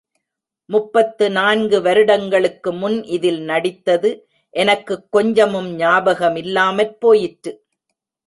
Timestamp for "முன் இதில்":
2.73-3.39